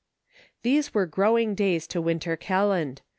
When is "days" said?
1.53-1.85